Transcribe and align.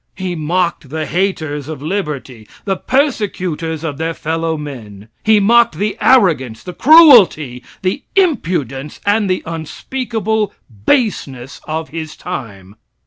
He 0.15 0.33
mocked 0.33 0.89
the 0.89 1.05
haters 1.05 1.67
of 1.67 1.83
liberty, 1.83 2.47
the 2.65 2.75
persecutors 2.75 3.83
of 3.83 3.99
their 3.99 4.15
fellow 4.15 4.57
men. 4.57 5.09
He 5.23 5.39
mocked 5.39 5.75
the 5.75 5.95
arrogance, 6.01 6.63
the 6.63 6.73
cruelty, 6.73 7.63
the 7.83 8.01
impudence 8.15 8.99
and 9.05 9.29
the 9.29 9.43
unspeakable 9.45 10.55
baseness 10.87 11.61
of 11.67 11.89
his 11.89 12.15
time. 12.15 12.77